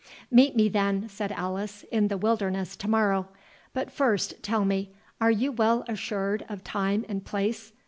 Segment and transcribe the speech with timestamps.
[0.31, 3.27] "Meet me, then," said Alice, "in the wilderness to morrow.
[3.71, 7.71] But first tell me, are you well assured of time and place?